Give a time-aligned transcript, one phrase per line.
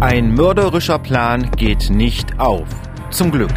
[0.00, 2.68] Ein mörderischer Plan geht nicht auf.
[3.10, 3.50] Zum Glück.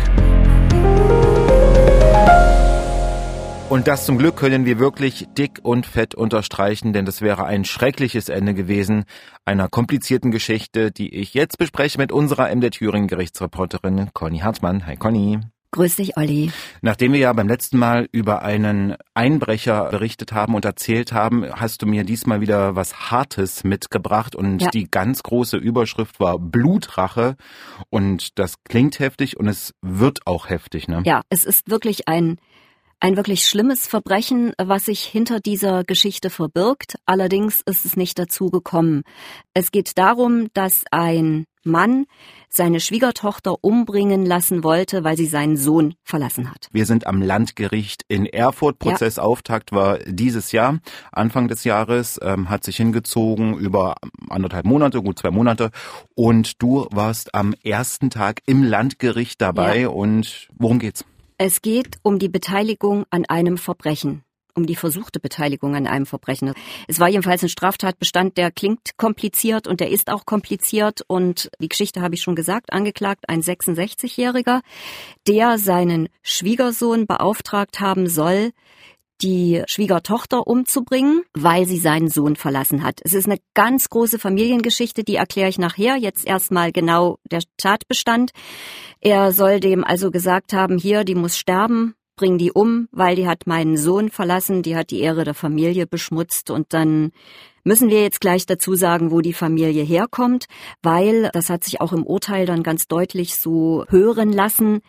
[3.70, 7.64] Und das zum Glück können wir wirklich dick und fett unterstreichen, denn das wäre ein
[7.64, 9.04] schreckliches Ende gewesen
[9.46, 14.88] einer komplizierten Geschichte, die ich jetzt bespreche mit unserer MD Thüringen Gerichtsreporterin Conny Hartmann.
[14.88, 15.42] Hi Conny.
[15.72, 16.52] Grüß dich, Olli.
[16.82, 21.82] Nachdem wir ja beim letzten Mal über einen Einbrecher berichtet haben und erzählt haben, hast
[21.82, 24.70] du mir diesmal wieder was Hartes mitgebracht und ja.
[24.70, 27.38] die ganz große Überschrift war Blutrache
[27.90, 31.04] und das klingt heftig und es wird auch heftig, ne?
[31.06, 32.38] Ja, es ist wirklich ein
[33.04, 36.98] ein wirklich schlimmes Verbrechen, was sich hinter dieser Geschichte verbirgt.
[37.08, 39.02] Allerdings ist es nicht dazu gekommen.
[39.56, 42.06] Es geht darum, dass ein Mann
[42.50, 46.68] seine Schwiegertochter umbringen lassen wollte, weil sie seinen Sohn verlassen hat.
[46.72, 48.80] Wir sind am Landgericht in Erfurt.
[48.80, 49.78] Prozessauftakt ja.
[49.78, 50.80] war dieses Jahr,
[51.12, 53.96] Anfang des Jahres, ähm, hat sich hingezogen über
[54.30, 55.72] anderthalb Monate, gut zwei Monate.
[56.16, 59.82] Und du warst am ersten Tag im Landgericht dabei.
[59.82, 59.90] Ja.
[59.90, 61.06] Und worum geht's?
[61.38, 64.24] Es geht um die Beteiligung an einem Verbrechen
[64.56, 66.54] um die versuchte Beteiligung an einem Verbrechen.
[66.88, 71.70] Es war jedenfalls ein Straftatbestand, der klingt kompliziert und der ist auch kompliziert und die
[71.70, 74.62] Geschichte habe ich schon gesagt, angeklagt ein 66-Jähriger,
[75.28, 78.52] der seinen Schwiegersohn beauftragt haben soll,
[79.22, 83.00] die Schwiegertochter umzubringen, weil sie seinen Sohn verlassen hat.
[83.04, 85.96] Es ist eine ganz große Familiengeschichte, die erkläre ich nachher.
[85.96, 88.32] Jetzt erstmal genau der Tatbestand.
[89.00, 93.28] Er soll dem also gesagt haben, hier, die muss sterben, bring die um, weil die
[93.28, 97.12] hat meinen Sohn verlassen, die hat die Ehre der Familie beschmutzt und dann
[97.64, 100.46] müssen wir jetzt gleich dazu sagen, wo die Familie herkommt,
[100.82, 104.82] weil das hat sich auch im Urteil dann ganz deutlich so hören lassen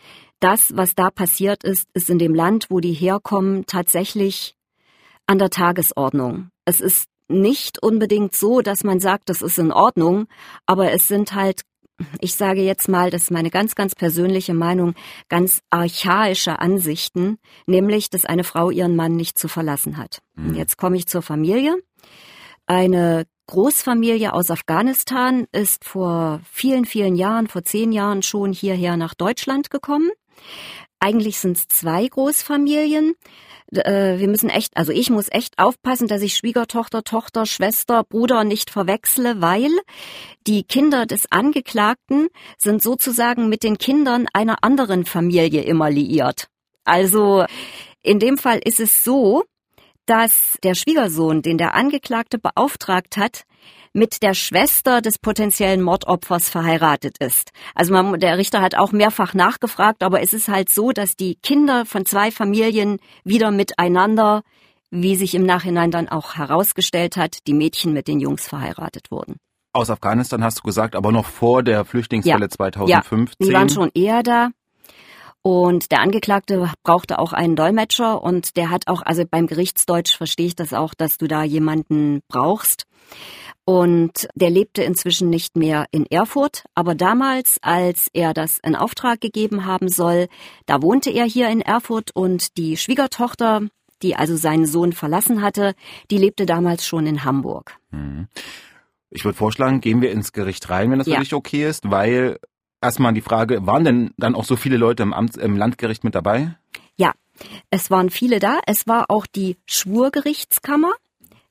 [0.42, 4.56] das, was da passiert ist, ist in dem Land, wo die herkommen, tatsächlich
[5.26, 6.50] an der Tagesordnung.
[6.64, 10.26] Es ist nicht unbedingt so, dass man sagt, das ist in Ordnung,
[10.66, 11.62] aber es sind halt,
[12.20, 14.94] ich sage jetzt mal, das ist meine ganz, ganz persönliche Meinung,
[15.28, 20.20] ganz archaische Ansichten, nämlich, dass eine Frau ihren Mann nicht zu verlassen hat.
[20.34, 20.54] Mhm.
[20.54, 21.76] Jetzt komme ich zur Familie.
[22.66, 29.14] Eine Großfamilie aus Afghanistan ist vor vielen, vielen Jahren, vor zehn Jahren schon hierher nach
[29.14, 30.10] Deutschland gekommen.
[31.02, 33.16] Eigentlich sind es zwei Großfamilien.
[33.72, 38.44] Äh, wir müssen echt, also ich muss echt aufpassen, dass ich Schwiegertochter, Tochter, Schwester, Bruder
[38.44, 39.70] nicht verwechsle, weil
[40.46, 46.46] die Kinder des Angeklagten sind sozusagen mit den Kindern einer anderen Familie immer liiert.
[46.84, 47.46] Also
[48.02, 49.42] in dem Fall ist es so,
[50.06, 53.42] dass der Schwiegersohn, den der Angeklagte beauftragt hat,
[53.92, 57.50] mit der Schwester des potenziellen Mordopfers verheiratet ist.
[57.74, 61.36] Also man, der Richter hat auch mehrfach nachgefragt, aber es ist halt so, dass die
[61.36, 64.42] Kinder von zwei Familien wieder miteinander,
[64.90, 69.36] wie sich im Nachhinein dann auch herausgestellt hat, die Mädchen mit den Jungs verheiratet wurden.
[69.74, 73.36] Aus Afghanistan hast du gesagt, aber noch vor der Flüchtlingswelle ja, 2015.
[73.40, 74.50] Ja, die waren schon eher da.
[75.42, 80.46] Und der Angeklagte brauchte auch einen Dolmetscher und der hat auch, also beim Gerichtsdeutsch verstehe
[80.46, 82.84] ich das auch, dass du da jemanden brauchst.
[83.64, 89.20] Und der lebte inzwischen nicht mehr in Erfurt, aber damals, als er das in Auftrag
[89.20, 90.26] gegeben haben soll,
[90.66, 93.62] da wohnte er hier in Erfurt und die Schwiegertochter,
[94.02, 95.74] die also seinen Sohn verlassen hatte,
[96.10, 97.76] die lebte damals schon in Hamburg.
[97.90, 98.28] Mhm.
[99.10, 101.16] Ich würde vorschlagen, gehen wir ins Gericht rein, wenn das ja.
[101.16, 102.38] für dich okay ist, weil
[102.82, 106.14] erstmal die Frage, waren denn dann auch so viele Leute im, Amt, im Landgericht mit
[106.14, 106.56] dabei?
[106.96, 107.12] Ja,
[107.70, 108.60] es waren viele da.
[108.66, 110.92] Es war auch die Schwurgerichtskammer.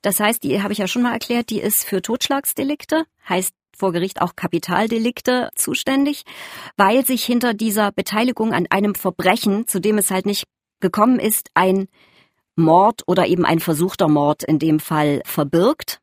[0.02, 3.92] Das heißt, die habe ich ja schon mal erklärt, die ist für Totschlagsdelikte, heißt vor
[3.92, 6.24] Gericht auch Kapitaldelikte zuständig,
[6.78, 10.46] weil sich hinter dieser Beteiligung an einem Verbrechen, zu dem es halt nicht
[10.80, 11.88] gekommen ist, ein
[12.56, 16.00] Mord oder eben ein versuchter Mord in dem Fall verbirgt.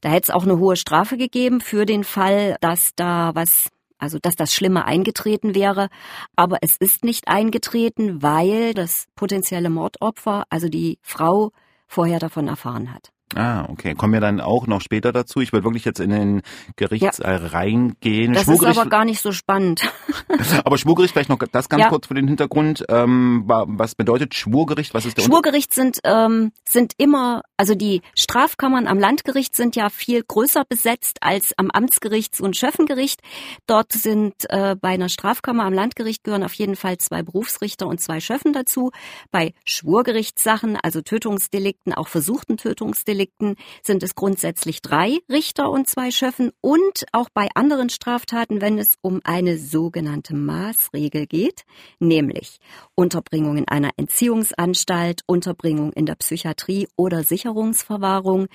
[0.00, 4.18] Da hätte es auch eine hohe Strafe gegeben für den Fall, dass da was, also
[4.18, 5.88] dass das Schlimme eingetreten wäre.
[6.36, 11.52] Aber es ist nicht eingetreten, weil das potenzielle Mordopfer, also die Frau,
[11.86, 13.12] vorher davon erfahren hat.
[13.34, 13.94] Ah, okay.
[13.94, 15.40] Kommen wir dann auch noch später dazu.
[15.40, 16.42] Ich würde wirklich jetzt in den
[16.76, 17.46] Gerichtssaal ja.
[17.48, 18.34] reingehen.
[18.34, 19.82] Das ist aber gar nicht so spannend.
[20.64, 21.88] aber Schwurgericht, vielleicht noch das ganz ja.
[21.88, 22.84] kurz für den Hintergrund.
[22.88, 24.94] Ähm, was bedeutet Schwurgericht?
[24.94, 29.90] Was ist der Schwurgericht sind, ähm, sind immer, also die Strafkammern am Landgericht sind ja
[29.90, 33.22] viel größer besetzt als am Amtsgerichts- und Schöffengericht.
[33.66, 38.00] Dort sind äh, bei einer Strafkammer am Landgericht gehören auf jeden Fall zwei Berufsrichter und
[38.00, 38.92] zwei Schöffen dazu.
[39.32, 46.10] Bei Schwurgerichtssachen, also Tötungsdelikten, auch versuchten Tötungsdelikten, Straftatdelikten sind es grundsätzlich drei Richter und zwei
[46.10, 51.64] Schöffen und auch bei anderen Straftaten, wenn es um eine sogenannte Maßregel geht,
[51.98, 52.58] nämlich
[52.94, 58.46] Unterbringung in einer Entziehungsanstalt, Unterbringung in der Psychiatrie oder Sicherungsverwahrung,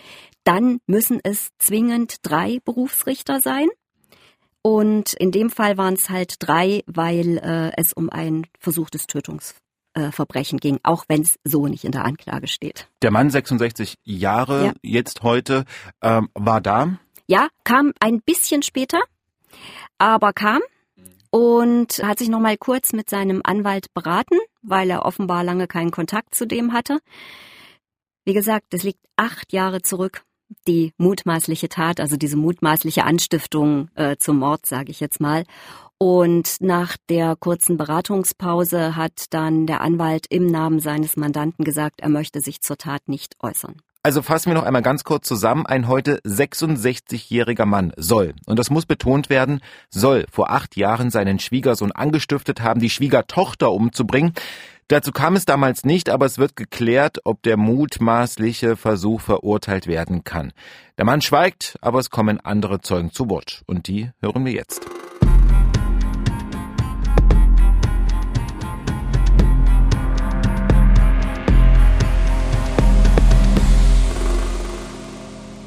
[0.43, 3.67] dann müssen es zwingend drei Berufsrichter sein.
[4.63, 9.07] Und in dem Fall waren es halt drei, weil äh, es um ein versuchtes
[9.93, 12.87] Tötungsverbrechen ging, auch wenn es so nicht in der Anklage steht.
[13.01, 14.73] Der Mann, 66 Jahre, ja.
[14.81, 15.65] jetzt heute,
[16.01, 16.97] ähm, war da?
[17.27, 19.01] Ja, kam ein bisschen später,
[19.97, 20.61] aber kam
[21.29, 25.91] und hat sich noch mal kurz mit seinem Anwalt beraten, weil er offenbar lange keinen
[25.91, 26.99] Kontakt zu dem hatte.
[28.25, 30.23] Wie gesagt, das liegt acht Jahre zurück,
[30.67, 35.45] die mutmaßliche Tat, also diese mutmaßliche Anstiftung äh, zum Mord, sage ich jetzt mal.
[36.01, 42.09] Und nach der kurzen Beratungspause hat dann der Anwalt im Namen seines Mandanten gesagt, er
[42.09, 43.75] möchte sich zur Tat nicht äußern.
[44.01, 45.67] Also fassen wir noch einmal ganz kurz zusammen.
[45.67, 49.61] Ein heute 66-jähriger Mann soll, und das muss betont werden,
[49.91, 54.33] soll vor acht Jahren seinen Schwiegersohn angestiftet haben, die Schwiegertochter umzubringen.
[54.87, 60.23] Dazu kam es damals nicht, aber es wird geklärt, ob der mutmaßliche Versuch verurteilt werden
[60.23, 60.51] kann.
[60.97, 63.61] Der Mann schweigt, aber es kommen andere Zeugen zu Wort.
[63.67, 64.81] Und die hören wir jetzt.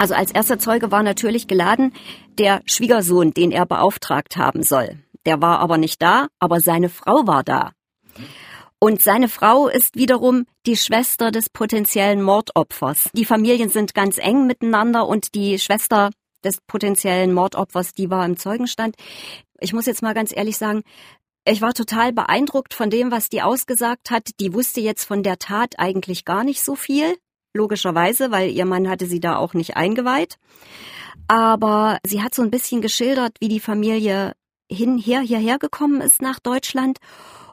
[0.05, 1.95] Also als erster Zeuge war natürlich geladen
[2.39, 4.99] der Schwiegersohn, den er beauftragt haben soll.
[5.25, 7.73] Der war aber nicht da, aber seine Frau war da.
[8.79, 13.09] Und seine Frau ist wiederum die Schwester des potenziellen Mordopfers.
[13.15, 16.11] Die Familien sind ganz eng miteinander und die Schwester
[16.45, 18.97] des potenziellen Mordopfers, die war im Zeugenstand.
[19.59, 20.83] Ich muss jetzt mal ganz ehrlich sagen,
[21.47, 24.29] ich war total beeindruckt von dem, was die ausgesagt hat.
[24.39, 27.17] Die wusste jetzt von der Tat eigentlich gar nicht so viel
[27.55, 30.37] logischerweise, weil ihr Mann hatte sie da auch nicht eingeweiht.
[31.29, 34.35] Aber sie hat so ein bisschen geschildert, wie die Familie
[34.71, 36.99] hinher hierher gekommen ist nach Deutschland.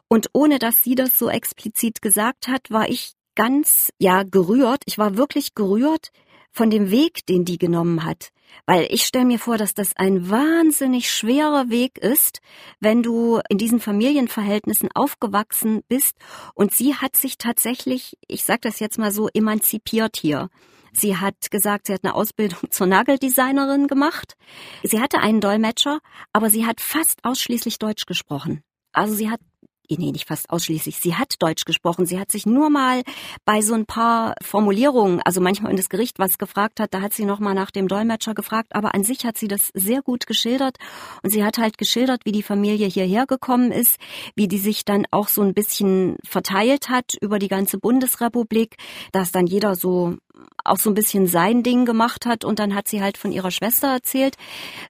[0.08, 4.82] Und ohne dass sie das so explizit gesagt hat, war ich ganz, ja, gerührt.
[4.86, 6.10] Ich war wirklich gerührt
[6.52, 8.28] von dem Weg, den die genommen hat.
[8.66, 12.40] Weil ich stelle mir vor, dass das ein wahnsinnig schwerer Weg ist,
[12.80, 16.16] wenn du in diesen Familienverhältnissen aufgewachsen bist.
[16.54, 20.48] Und sie hat sich tatsächlich, ich sage das jetzt mal so, emanzipiert hier.
[20.92, 24.36] Sie hat gesagt, sie hat eine Ausbildung zur Nageldesignerin gemacht.
[24.82, 26.00] Sie hatte einen Dolmetscher,
[26.32, 28.62] aber sie hat fast ausschließlich Deutsch gesprochen.
[28.92, 29.40] Also sie hat
[29.88, 32.06] nee, nicht fast ausschließlich, sie hat Deutsch gesprochen.
[32.06, 33.02] Sie hat sich nur mal
[33.44, 37.12] bei so ein paar Formulierungen, also manchmal in das Gericht was gefragt hat, da hat
[37.12, 40.26] sie noch mal nach dem Dolmetscher gefragt, aber an sich hat sie das sehr gut
[40.26, 40.78] geschildert.
[41.22, 43.98] Und sie hat halt geschildert, wie die Familie hierher gekommen ist,
[44.34, 48.76] wie die sich dann auch so ein bisschen verteilt hat über die ganze Bundesrepublik,
[49.12, 50.16] dass dann jeder so
[50.64, 52.44] auch so ein bisschen sein Ding gemacht hat.
[52.44, 54.36] Und dann hat sie halt von ihrer Schwester erzählt,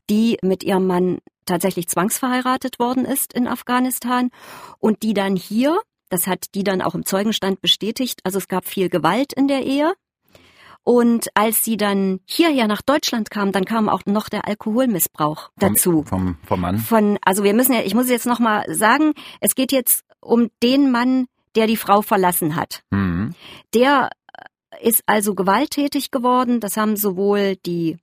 [0.08, 4.30] die mit ihrem Mann tatsächlich zwangsverheiratet worden ist in Afghanistan
[4.78, 8.66] und die dann hier, das hat die dann auch im Zeugenstand bestätigt, also es gab
[8.66, 9.92] viel Gewalt in der Ehe.
[10.84, 16.02] Und als sie dann hierher nach Deutschland kam, dann kam auch noch der Alkoholmissbrauch dazu.
[16.02, 16.78] Vom, vom, Mann?
[16.78, 20.50] Von, also wir müssen ja, ich muss jetzt noch mal sagen, es geht jetzt um
[20.60, 22.82] den Mann, der die Frau verlassen hat.
[22.90, 23.34] Mhm.
[23.74, 24.10] Der
[24.80, 26.60] ist also gewalttätig geworden.
[26.60, 27.98] Das haben sowohl die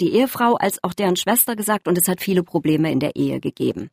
[0.00, 3.40] die Ehefrau als auch deren Schwester gesagt und es hat viele Probleme in der Ehe
[3.40, 3.90] gegeben.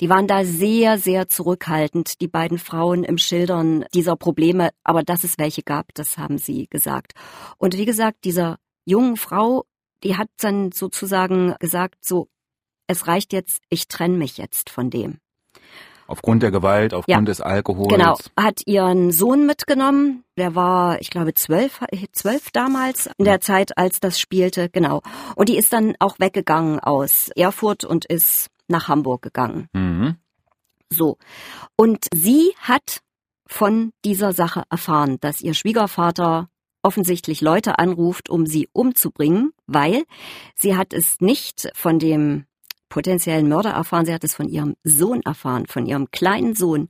[0.00, 5.24] Die waren da sehr, sehr zurückhaltend, die beiden Frauen im Schildern dieser Probleme, aber dass
[5.24, 7.12] es welche gab, das haben sie gesagt.
[7.58, 9.64] Und wie gesagt, dieser jungen Frau,
[10.04, 12.28] die hat dann sozusagen gesagt, so,
[12.86, 15.18] es reicht jetzt, ich trenne mich jetzt von dem.
[16.08, 17.92] Aufgrund der Gewalt, aufgrund ja, des Alkohols.
[17.92, 20.24] Genau, hat ihren Sohn mitgenommen.
[20.38, 21.80] Der war, ich glaube, zwölf,
[22.12, 24.70] zwölf damals in der Zeit, als das spielte.
[24.70, 25.02] Genau.
[25.36, 29.68] Und die ist dann auch weggegangen aus Erfurt und ist nach Hamburg gegangen.
[29.74, 30.16] Mhm.
[30.90, 31.18] So.
[31.76, 33.00] Und sie hat
[33.46, 36.48] von dieser Sache erfahren, dass ihr Schwiegervater
[36.82, 40.04] offensichtlich Leute anruft, um sie umzubringen, weil
[40.54, 42.46] sie hat es nicht von dem
[42.88, 46.88] potenziellen Mörder erfahren, sie hat es von ihrem Sohn erfahren, von ihrem kleinen Sohn,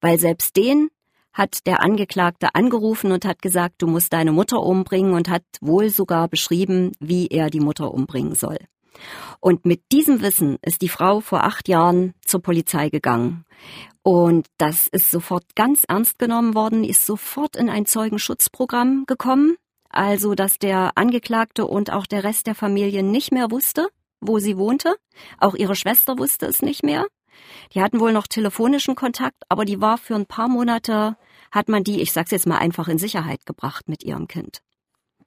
[0.00, 0.88] weil selbst den
[1.32, 5.88] hat der Angeklagte angerufen und hat gesagt, du musst deine Mutter umbringen und hat wohl
[5.90, 8.58] sogar beschrieben, wie er die Mutter umbringen soll.
[9.40, 13.44] Und mit diesem Wissen ist die Frau vor acht Jahren zur Polizei gegangen.
[14.02, 19.56] Und das ist sofort ganz ernst genommen worden, ist sofort in ein Zeugenschutzprogramm gekommen.
[19.90, 23.88] Also, dass der Angeklagte und auch der Rest der Familie nicht mehr wusste,
[24.20, 24.96] wo sie wohnte.
[25.38, 27.06] Auch ihre Schwester wusste es nicht mehr.
[27.74, 31.16] Die hatten wohl noch telefonischen Kontakt, aber die war für ein paar Monate,
[31.50, 34.60] hat man die, ich sag's jetzt mal einfach, in Sicherheit gebracht mit ihrem Kind.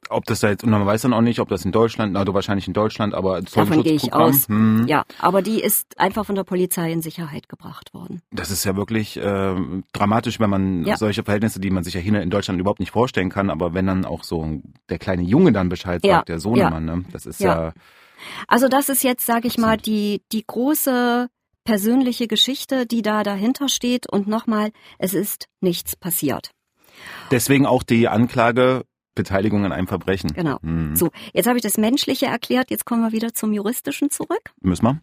[0.09, 2.33] Ob das da jetzt, und man weiß dann auch nicht, ob das in Deutschland, also
[2.33, 4.47] wahrscheinlich in Deutschland, aber Davon gehe ich aus.
[4.47, 4.87] Hm.
[4.87, 8.21] Ja, aber die ist einfach von der Polizei in Sicherheit gebracht worden.
[8.31, 9.55] Das ist ja wirklich äh,
[9.93, 10.97] dramatisch, wenn man ja.
[10.97, 13.85] solche Verhältnisse, die man sich ja hier in Deutschland überhaupt nicht vorstellen kann, aber wenn
[13.85, 16.23] dann auch so der kleine Junge dann Bescheid sagt, ja.
[16.23, 16.95] der Sohnemann, ja.
[16.95, 17.05] ne?
[17.11, 17.73] das ist ja
[18.47, 21.29] Also das ist jetzt, sage ich mal, die, die große
[21.63, 24.09] persönliche Geschichte, die da dahinter steht.
[24.09, 26.51] Und nochmal, es ist nichts passiert.
[27.31, 28.85] Deswegen auch die Anklage
[29.15, 30.31] Beteiligung an einem Verbrechen.
[30.33, 30.57] Genau.
[30.61, 30.95] Mhm.
[30.95, 34.51] So, jetzt habe ich das Menschliche erklärt, jetzt kommen wir wieder zum Juristischen zurück.
[34.61, 35.01] Müssen wir?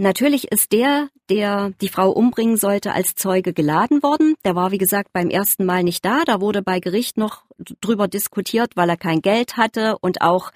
[0.00, 4.36] Natürlich ist der, der die Frau umbringen sollte, als Zeuge geladen worden.
[4.44, 6.22] Der war, wie gesagt, beim ersten Mal nicht da.
[6.24, 7.42] Da wurde bei Gericht noch
[7.80, 10.52] drüber diskutiert, weil er kein Geld hatte und auch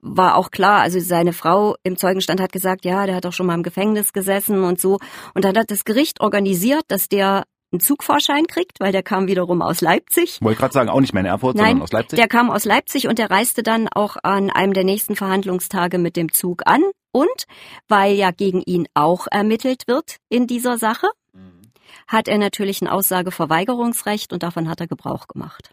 [0.00, 3.46] war auch klar, also seine Frau im Zeugenstand hat gesagt, ja, der hat doch schon
[3.46, 5.00] mal im Gefängnis gesessen und so.
[5.34, 7.42] Und dann hat das Gericht organisiert, dass der
[7.74, 10.38] einen Zugfahrschein kriegt, weil der kam wiederum aus Leipzig.
[10.40, 12.18] Wollte gerade sagen, auch nicht mehr in Erfurt, Nein, sondern aus Leipzig.
[12.18, 16.16] Der kam aus Leipzig und der reiste dann auch an einem der nächsten Verhandlungstage mit
[16.16, 16.82] dem Zug an.
[17.12, 17.44] Und
[17.86, 21.62] weil ja gegen ihn auch ermittelt wird in dieser Sache, mhm.
[22.08, 25.70] hat er natürlich ein Aussageverweigerungsrecht und davon hat er Gebrauch gemacht.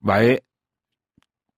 [0.00, 0.40] Weil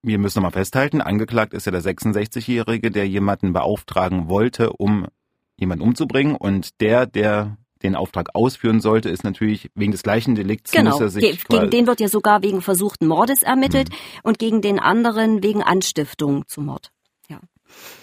[0.02, 5.08] wir müssen nochmal festhalten, angeklagt ist ja der 66-Jährige, der jemanden beauftragen wollte, um
[5.56, 10.72] jemanden umzubringen und der, der den Auftrag ausführen sollte, ist natürlich wegen des gleichen Delikts
[10.72, 10.92] genau.
[10.92, 14.20] muss er sich Ge gegen den wird ja sogar wegen versuchten Mordes ermittelt mhm.
[14.22, 16.90] und gegen den anderen wegen Anstiftung zum Mord.
[17.28, 17.40] Ja.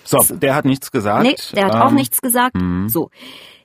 [0.04, 1.24] So, der hat nichts gesagt.
[1.24, 2.56] Nee, der hat ähm, auch nichts gesagt.
[2.56, 2.90] Mhm.
[2.90, 3.10] So.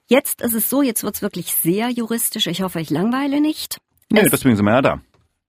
[0.06, 2.46] Jetzt ist es so, jetzt wird's wirklich sehr juristisch.
[2.46, 3.78] Ich hoffe, ich langweile nicht.
[4.10, 5.00] Nee, es, deswegen sind wir ja da.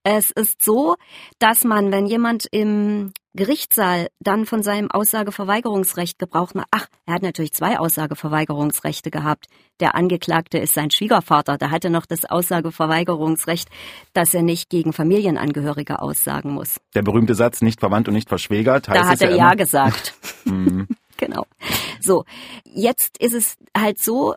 [0.03, 0.95] Es ist so,
[1.39, 7.21] dass man, wenn jemand im Gerichtssaal dann von seinem Aussageverweigerungsrecht Gebrauch macht, ach, er hat
[7.21, 9.45] natürlich zwei Aussageverweigerungsrechte gehabt.
[9.79, 13.69] Der Angeklagte ist sein Schwiegervater, der hatte noch das Aussageverweigerungsrecht,
[14.13, 16.79] dass er nicht gegen Familienangehörige aussagen muss.
[16.95, 20.15] Der berühmte Satz, nicht verwandt und nicht verschwägert, heißt Da hat er ja, ja gesagt.
[20.45, 20.87] Mhm.
[21.17, 21.45] genau.
[21.99, 22.23] So,
[22.63, 24.33] jetzt ist es halt so,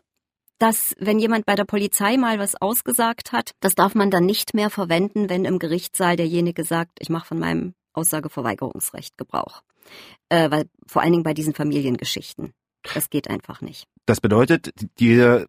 [0.59, 4.53] dass wenn jemand bei der Polizei mal was ausgesagt hat, das darf man dann nicht
[4.53, 9.63] mehr verwenden, wenn im Gerichtssaal derjenige sagt, ich mache von meinem Aussageverweigerungsrecht Gebrauch.
[10.29, 12.53] Äh, weil vor allen Dingen bei diesen Familiengeschichten.
[12.93, 13.87] Das geht einfach nicht.
[14.05, 15.45] Das bedeutet, die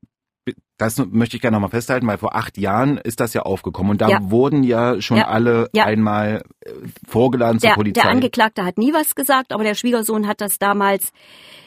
[0.76, 4.00] das möchte ich gerne nochmal festhalten, weil vor acht Jahren ist das ja aufgekommen und
[4.00, 4.30] da ja.
[4.30, 5.28] wurden ja schon ja.
[5.28, 5.84] alle ja.
[5.84, 6.70] einmal äh,
[7.06, 8.02] vorgeladen zur der, Polizei.
[8.02, 11.12] Der Angeklagte hat nie was gesagt, aber der Schwiegersohn hat das damals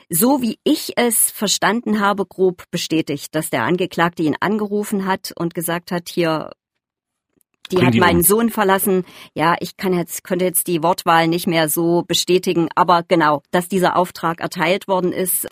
[0.09, 5.53] so wie ich es verstanden habe, grob bestätigt, dass der Angeklagte ihn angerufen hat und
[5.53, 6.51] gesagt hat, hier,
[7.71, 8.27] die Bring hat die meinen uns.
[8.27, 9.05] Sohn verlassen.
[9.33, 13.67] Ja, ich kann jetzt, könnte jetzt die Wortwahl nicht mehr so bestätigen, aber genau, dass
[13.67, 15.47] dieser Auftrag erteilt worden ist,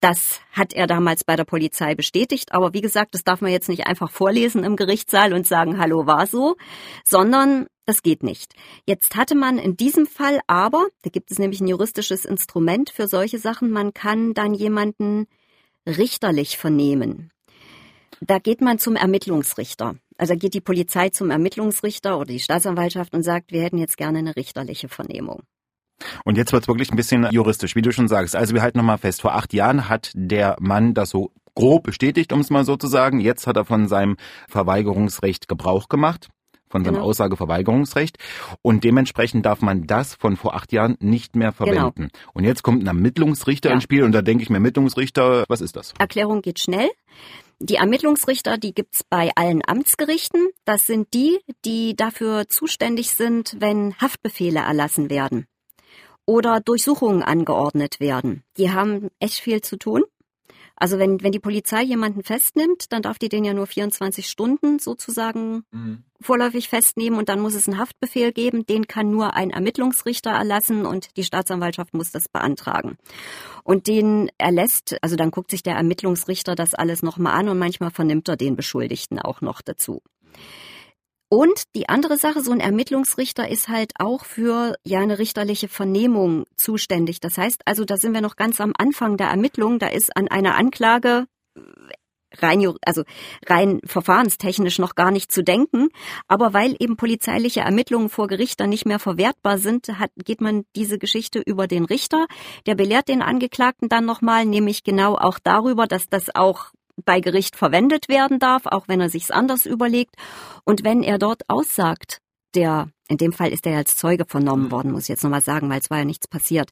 [0.00, 2.52] das hat er damals bei der Polizei bestätigt.
[2.52, 6.06] Aber wie gesagt, das darf man jetzt nicht einfach vorlesen im Gerichtssaal und sagen, hallo,
[6.06, 6.56] war so,
[7.04, 8.54] sondern das geht nicht.
[8.84, 13.08] Jetzt hatte man in diesem Fall aber, da gibt es nämlich ein juristisches Instrument für
[13.08, 15.26] solche Sachen, man kann dann jemanden
[15.86, 17.30] richterlich vernehmen.
[18.20, 19.96] Da geht man zum Ermittlungsrichter.
[20.18, 24.18] Also geht die Polizei zum Ermittlungsrichter oder die Staatsanwaltschaft und sagt, wir hätten jetzt gerne
[24.18, 25.42] eine richterliche Vernehmung.
[26.24, 28.36] Und jetzt wird's wirklich ein bisschen juristisch, wie du schon sagst.
[28.36, 32.32] Also wir halten nochmal fest, vor acht Jahren hat der Mann das so grob bestätigt,
[32.32, 33.20] um es mal so zu sagen.
[33.20, 34.16] Jetzt hat er von seinem
[34.48, 36.28] Verweigerungsrecht Gebrauch gemacht
[36.68, 37.06] von seinem genau.
[37.06, 38.18] Aussageverweigerungsrecht.
[38.62, 41.70] Und dementsprechend darf man das von vor acht Jahren nicht mehr genau.
[41.70, 42.08] verwenden.
[42.12, 42.30] Genau.
[42.34, 43.74] Und jetzt kommt ein Ermittlungsrichter ja.
[43.74, 45.94] ins Spiel und da denke ich mir, Ermittlungsrichter, was ist das?
[45.98, 46.90] Erklärung geht schnell.
[47.58, 50.50] Die Ermittlungsrichter, die gibt's bei allen Amtsgerichten.
[50.64, 55.46] Das sind die, die dafür zuständig sind, wenn Haftbefehle erlassen werden
[56.26, 58.42] oder Durchsuchungen angeordnet werden.
[58.58, 60.02] Die haben echt viel zu tun.
[60.76, 64.78] Also wenn, wenn die Polizei jemanden festnimmt, dann darf die den ja nur 24 Stunden
[64.78, 66.04] sozusagen mhm.
[66.20, 68.66] vorläufig festnehmen und dann muss es einen Haftbefehl geben.
[68.66, 72.98] Den kann nur ein Ermittlungsrichter erlassen und die Staatsanwaltschaft muss das beantragen.
[73.64, 77.90] Und den erlässt, also dann guckt sich der Ermittlungsrichter das alles nochmal an und manchmal
[77.90, 80.02] vernimmt er den Beschuldigten auch noch dazu.
[81.28, 86.44] Und die andere Sache, so ein Ermittlungsrichter ist halt auch für ja eine richterliche Vernehmung
[86.56, 87.18] zuständig.
[87.18, 89.80] Das heißt also, da sind wir noch ganz am Anfang der Ermittlung.
[89.80, 91.60] Da ist an einer Anklage äh,
[92.38, 93.02] rein, also
[93.46, 95.88] rein verfahrenstechnisch noch gar nicht zu denken.
[96.28, 100.64] Aber weil eben polizeiliche Ermittlungen vor Gericht dann nicht mehr verwertbar sind, hat, geht man
[100.76, 102.26] diese Geschichte über den Richter.
[102.66, 106.70] Der belehrt den Angeklagten dann nochmal, nämlich genau auch darüber, dass das auch
[107.04, 110.14] bei Gericht verwendet werden darf, auch wenn er sich's anders überlegt.
[110.64, 112.20] Und wenn er dort aussagt,
[112.54, 114.70] der, in dem Fall ist er als Zeuge vernommen mhm.
[114.70, 116.70] worden, muss ich jetzt nochmal sagen, weil es war ja nichts passiert.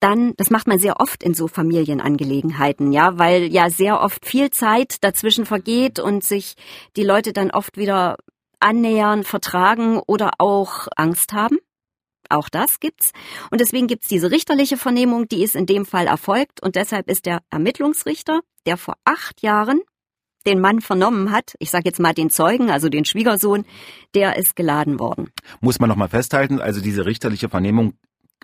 [0.00, 4.50] Dann, das macht man sehr oft in so Familienangelegenheiten, ja, weil ja sehr oft viel
[4.50, 6.54] Zeit dazwischen vergeht und sich
[6.96, 8.16] die Leute dann oft wieder
[8.58, 11.58] annähern, vertragen oder auch Angst haben.
[12.30, 13.12] Auch das gibt's.
[13.50, 16.62] Und deswegen gibt's diese richterliche Vernehmung, die ist in dem Fall erfolgt.
[16.62, 19.80] Und deshalb ist der Ermittlungsrichter, der vor acht Jahren
[20.46, 23.64] den Mann vernommen hat, ich sage jetzt mal den Zeugen, also den Schwiegersohn,
[24.14, 25.30] der ist geladen worden.
[25.60, 27.94] Muss man nochmal festhalten, also diese richterliche Vernehmung,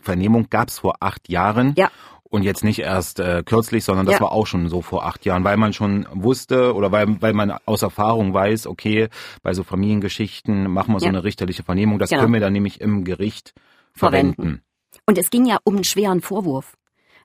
[0.02, 1.75] Vernehmung gab's vor acht Jahren.
[1.76, 1.90] Ja.
[2.28, 4.21] Und jetzt nicht erst äh, kürzlich, sondern das ja.
[4.21, 7.52] war auch schon so vor acht Jahren, weil man schon wusste oder weil, weil man
[7.66, 9.09] aus Erfahrung weiß, okay,
[9.43, 11.11] bei so Familiengeschichten machen wir so ja.
[11.12, 12.00] eine richterliche Vernehmung.
[12.00, 12.23] Das genau.
[12.23, 13.55] können wir dann nämlich im Gericht
[13.97, 14.35] verwenden.
[14.35, 14.62] verwenden.
[15.07, 16.76] Und es ging ja um einen schweren Vorwurf.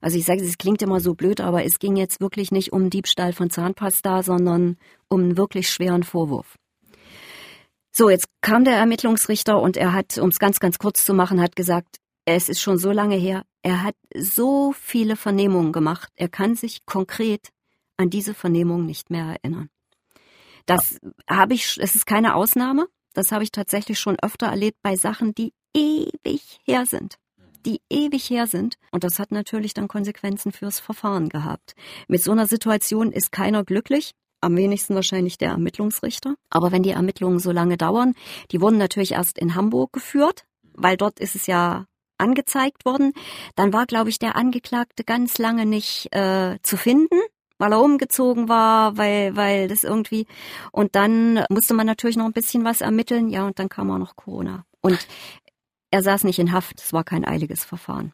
[0.01, 2.89] Also ich sage, es klingt immer so blöd, aber es ging jetzt wirklich nicht um
[2.89, 6.57] Diebstahl von Zahnpasta, sondern um einen wirklich schweren Vorwurf.
[7.93, 11.41] So, jetzt kam der Ermittlungsrichter und er hat, um es ganz, ganz kurz zu machen,
[11.41, 16.29] hat gesagt, es ist schon so lange her, er hat so viele Vernehmungen gemacht, er
[16.29, 17.49] kann sich konkret
[17.97, 19.69] an diese Vernehmung nicht mehr erinnern.
[20.65, 20.99] Das
[21.29, 25.33] habe ich, es ist keine Ausnahme, das habe ich tatsächlich schon öfter erlebt bei Sachen,
[25.33, 27.17] die ewig her sind
[27.65, 28.75] die ewig her sind.
[28.91, 31.75] Und das hat natürlich dann Konsequenzen fürs Verfahren gehabt.
[32.07, 34.11] Mit so einer Situation ist keiner glücklich.
[34.41, 36.35] Am wenigsten wahrscheinlich der Ermittlungsrichter.
[36.49, 38.15] Aber wenn die Ermittlungen so lange dauern,
[38.51, 41.85] die wurden natürlich erst in Hamburg geführt, weil dort ist es ja
[42.17, 43.13] angezeigt worden.
[43.55, 47.19] Dann war, glaube ich, der Angeklagte ganz lange nicht äh, zu finden,
[47.61, 50.27] weil er umgezogen war, weil, weil das irgendwie.
[50.71, 53.29] Und dann musste man natürlich noch ein bisschen was ermitteln.
[53.29, 54.65] Ja, und dann kam auch noch Corona.
[54.81, 55.07] Und
[55.91, 56.81] er saß nicht in Haft.
[56.81, 58.13] Es war kein eiliges Verfahren.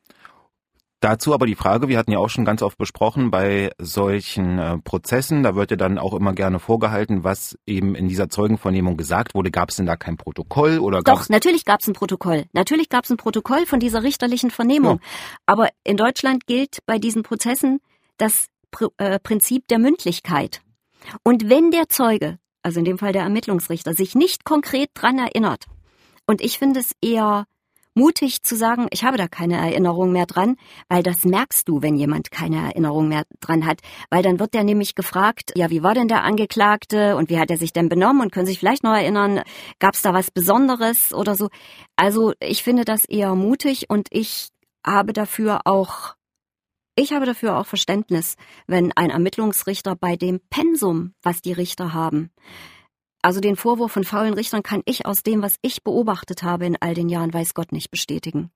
[1.00, 4.80] Dazu aber die Frage, wir hatten ja auch schon ganz oft besprochen, bei solchen äh,
[4.80, 9.36] Prozessen, da wird ja dann auch immer gerne vorgehalten, was eben in dieser Zeugenvernehmung gesagt
[9.36, 9.51] wurde.
[9.51, 12.46] Gab es denn da kein Protokoll oder Doch, natürlich gab es ein Protokoll.
[12.51, 14.96] Natürlich gab es ein Protokoll von dieser richterlichen Vernehmung.
[14.96, 15.10] Ja.
[15.46, 17.80] Aber in Deutschland gilt bei diesen Prozessen
[18.18, 20.62] das Pr äh, Prinzip der Mündlichkeit.
[21.24, 25.65] Und wenn der Zeuge, also in dem Fall der Ermittlungsrichter, sich nicht konkret dran erinnert,
[26.25, 27.45] und ich finde es eher
[27.97, 30.55] mutig zu sagen, ich habe da keine Erinnerung mehr dran,
[30.88, 33.79] weil das merkst du, wenn jemand keine Erinnerung mehr dran hat,
[34.12, 37.50] weil dann wird der nämlich gefragt, ja, wie war denn der Angeklagte und wie hat
[37.50, 39.41] er sich denn benommen und können sich vielleicht noch erinnern,
[39.79, 41.50] gab es da was Besonderes oder so.
[41.95, 44.50] Also ich finde das eher mutig und ich
[44.86, 46.13] habe dafür auch
[46.98, 48.36] ich habe dafür auch Verständnis,
[48.66, 52.32] wenn ein Ermittlungsrichter bei dem Pensum, was die Richter haben,
[53.21, 56.78] also den Vorwurf von faulen Richtern kann ich aus dem, was ich beobachtet habe in
[56.80, 58.52] all den Jahren, weiß Gott nicht bestätigen.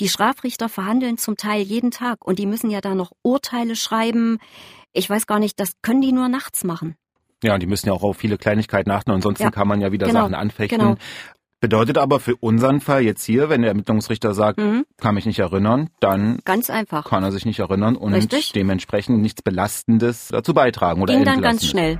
[0.00, 4.38] Die Strafrichter verhandeln zum Teil jeden Tag und die müssen ja da noch Urteile schreiben.
[4.92, 6.96] Ich weiß gar nicht, das können die nur nachts machen.
[7.42, 9.92] Ja, und die müssen ja auch auf viele Kleinigkeiten achten, ansonsten ja, kann man ja
[9.92, 10.78] wieder genau, Sachen anfechten.
[10.78, 10.96] Genau.
[11.64, 14.84] Bedeutet aber für unseren Fall jetzt hier, wenn der Ermittlungsrichter sagt, mhm.
[14.98, 18.52] kann mich nicht erinnern, dann ganz einfach kann er sich nicht erinnern und Richtig?
[18.52, 21.98] dementsprechend nichts Belastendes dazu beitragen oder Ging dann ganz schnell.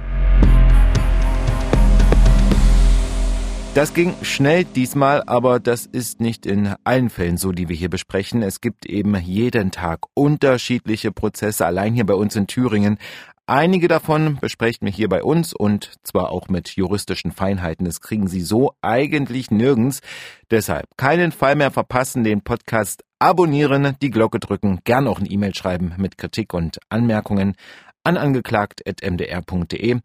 [3.74, 7.88] Das ging schnell diesmal, aber das ist nicht in allen Fällen so, die wir hier
[7.88, 8.42] besprechen.
[8.42, 12.98] Es gibt eben jeden Tag unterschiedliche Prozesse, allein hier bei uns in Thüringen.
[13.46, 17.84] Einige davon besprechen wir hier bei uns und zwar auch mit juristischen Feinheiten.
[17.84, 20.00] Das kriegen Sie so eigentlich nirgends.
[20.50, 25.54] Deshalb keinen Fall mehr verpassen, den Podcast abonnieren, die Glocke drücken, gern auch eine E-Mail
[25.54, 27.54] schreiben mit Kritik und Anmerkungen
[28.02, 30.00] an angeklagt.mdr.de.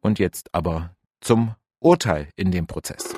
[0.00, 3.13] Und jetzt aber zum Urteil in dem Prozess.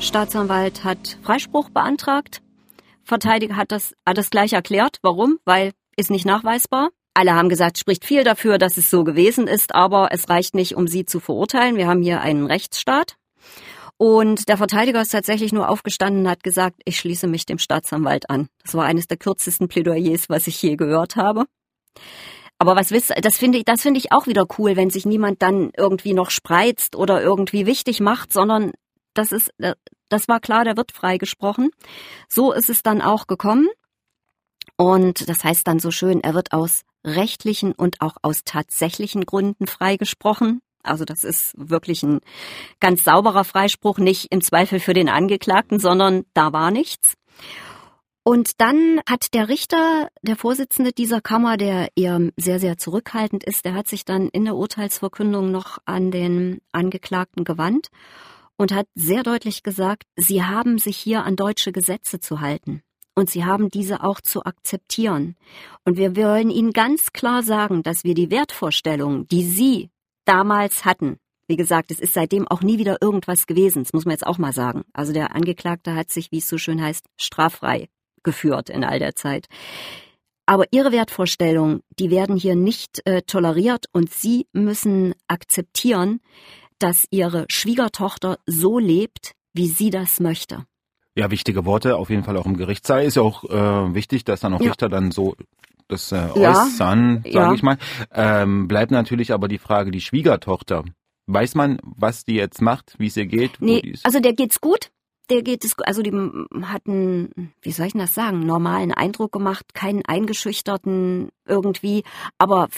[0.00, 2.40] Staatsanwalt hat Freispruch beantragt.
[3.04, 4.98] Verteidiger hat das, hat das gleich erklärt.
[5.02, 5.38] Warum?
[5.44, 6.90] Weil ist nicht nachweisbar.
[7.14, 10.76] Alle haben gesagt, spricht viel dafür, dass es so gewesen ist, aber es reicht nicht,
[10.76, 11.76] um sie zu verurteilen.
[11.76, 13.16] Wir haben hier einen Rechtsstaat.
[13.96, 18.30] Und der Verteidiger ist tatsächlich nur aufgestanden und hat gesagt, ich schließe mich dem Staatsanwalt
[18.30, 18.48] an.
[18.62, 21.46] Das war eines der kürzesten Plädoyers, was ich je gehört habe.
[22.58, 25.42] Aber was wisst, das finde ich, das finde ich auch wieder cool, wenn sich niemand
[25.42, 28.72] dann irgendwie noch spreizt oder irgendwie wichtig macht, sondern
[29.18, 29.52] das ist,
[30.08, 31.70] das war klar, der wird freigesprochen.
[32.28, 33.68] So ist es dann auch gekommen.
[34.76, 39.66] Und das heißt dann so schön, er wird aus rechtlichen und auch aus tatsächlichen Gründen
[39.66, 40.60] freigesprochen.
[40.84, 42.20] Also das ist wirklich ein
[42.78, 47.14] ganz sauberer Freispruch, nicht im Zweifel für den Angeklagten, sondern da war nichts.
[48.22, 53.64] Und dann hat der Richter, der Vorsitzende dieser Kammer, der eher sehr, sehr zurückhaltend ist,
[53.64, 57.88] der hat sich dann in der Urteilsverkündung noch an den Angeklagten gewandt
[58.58, 62.82] und hat sehr deutlich gesagt, sie haben sich hier an deutsche Gesetze zu halten.
[63.14, 65.36] Und sie haben diese auch zu akzeptieren.
[65.84, 69.90] Und wir wollen Ihnen ganz klar sagen, dass wir die Wertvorstellungen, die Sie
[70.24, 71.16] damals hatten.
[71.48, 73.82] Wie gesagt, es ist seitdem auch nie wieder irgendwas gewesen.
[73.82, 74.84] Das muss man jetzt auch mal sagen.
[74.92, 77.88] Also der Angeklagte hat sich, wie es so schön heißt, straffrei
[78.22, 79.46] geführt in all der Zeit.
[80.46, 86.20] Aber ihre Wertvorstellungen, die werden hier nicht äh, toleriert und sie müssen akzeptieren,
[86.78, 90.64] dass ihre Schwiegertochter so lebt, wie sie das möchte.
[91.14, 93.04] Ja, wichtige Worte auf jeden Fall auch im Gerichtssaal.
[93.04, 94.68] Ist ja auch äh, wichtig, dass dann auch ja.
[94.68, 95.34] Richter dann so
[95.88, 97.54] das äh, äußern, ja, sage ja.
[97.54, 97.78] ich mal.
[98.12, 100.84] Ähm, bleibt natürlich aber die Frage, die Schwiegertochter,
[101.30, 103.60] Weiß man, was die jetzt macht, wie es ihr geht?
[103.60, 104.90] Nee, also der geht's gut.
[105.28, 106.10] Der geht es, also die
[106.62, 112.02] hatten, wie soll ich das sagen, normalen Eindruck gemacht, keinen eingeschüchterten irgendwie,
[112.38, 112.68] aber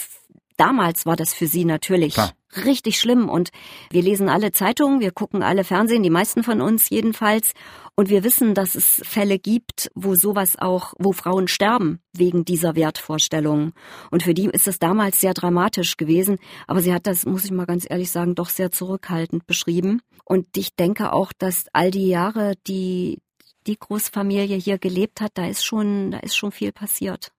[0.60, 2.32] damals war das für sie natürlich Klar.
[2.64, 3.50] richtig schlimm und
[3.90, 7.54] wir lesen alle Zeitungen, wir gucken alle Fernsehen, die meisten von uns jedenfalls
[7.96, 12.74] und wir wissen, dass es Fälle gibt, wo sowas auch, wo Frauen sterben wegen dieser
[12.74, 13.72] Wertvorstellungen.
[14.10, 16.38] Und für die ist es damals sehr dramatisch gewesen.
[16.66, 20.00] Aber sie hat das, muss ich mal ganz ehrlich sagen, doch sehr zurückhaltend beschrieben.
[20.24, 23.18] Und ich denke auch, dass all die Jahre, die
[23.66, 27.32] die Großfamilie hier gelebt hat, da ist schon, da ist schon viel passiert.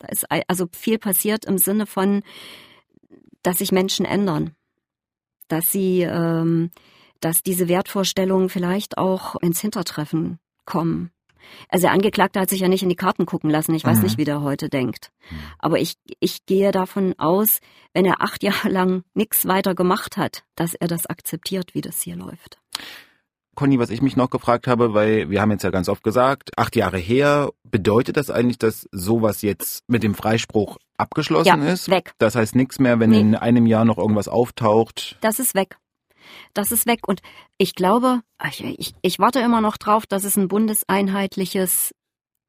[0.00, 2.22] Da ist also viel passiert im Sinne von,
[3.42, 4.56] dass sich Menschen ändern,
[5.48, 6.70] dass sie ähm,
[7.20, 11.10] dass diese Wertvorstellungen vielleicht auch ins Hintertreffen kommen.
[11.68, 13.74] Also der Angeklagte hat sich ja nicht in die Karten gucken lassen.
[13.74, 14.04] Ich weiß mhm.
[14.04, 15.10] nicht, wie der heute denkt.
[15.30, 15.36] Mhm.
[15.58, 17.60] Aber ich, ich gehe davon aus,
[17.92, 22.02] wenn er acht Jahre lang nichts weiter gemacht hat, dass er das akzeptiert, wie das
[22.02, 22.58] hier läuft.
[23.60, 26.48] Conny, was ich mich noch gefragt habe, weil wir haben jetzt ja ganz oft gesagt,
[26.56, 31.90] acht Jahre her, bedeutet das eigentlich, dass sowas jetzt mit dem Freispruch abgeschlossen ja, ist?
[31.90, 32.14] weg.
[32.16, 33.20] Das heißt nichts mehr, wenn nee.
[33.20, 35.18] in einem Jahr noch irgendwas auftaucht?
[35.20, 35.76] Das ist weg
[36.54, 37.00] das ist weg.
[37.06, 37.20] Und
[37.58, 41.92] ich glaube, ich, ich, ich warte immer noch drauf, dass es ein bundeseinheitliches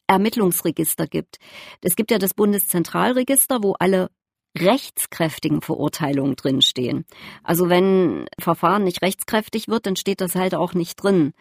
[0.07, 1.37] Ermittlungsregister gibt.
[1.81, 4.09] Es gibt ja das Bundeszentralregister, wo alle
[4.57, 7.05] rechtskräftigen Verurteilungen drinstehen.
[7.43, 11.33] Also wenn Verfahren nicht rechtskräftig wird, dann steht das halt auch nicht drin.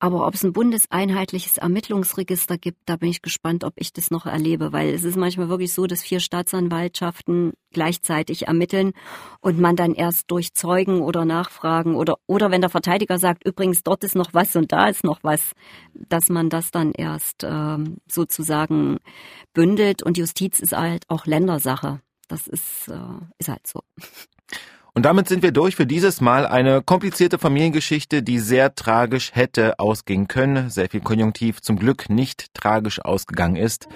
[0.00, 4.26] Aber ob es ein bundeseinheitliches Ermittlungsregister gibt, da bin ich gespannt, ob ich das noch
[4.26, 8.92] erlebe, weil es ist manchmal wirklich so, dass vier Staatsanwaltschaften gleichzeitig ermitteln
[9.40, 13.82] und man dann erst durch Zeugen oder Nachfragen oder, oder wenn der Verteidiger sagt, übrigens
[13.82, 15.52] dort ist noch was und da ist noch was,
[15.94, 18.98] dass man das dann erst ähm, sozusagen
[19.54, 22.00] bündelt und Justiz ist halt auch Ländersache.
[22.34, 22.96] Das ist, äh,
[23.38, 23.80] ist halt so.
[24.92, 26.46] Und damit sind wir durch für dieses Mal.
[26.46, 30.68] Eine komplizierte Familiengeschichte, die sehr tragisch hätte ausgehen können.
[30.68, 33.86] Sehr viel Konjunktiv zum Glück nicht tragisch ausgegangen ist.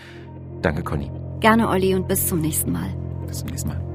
[0.62, 1.10] Danke, Conny.
[1.40, 2.94] Gerne, Olli, und bis zum nächsten Mal.
[3.26, 3.88] Bis zum nächsten Mal.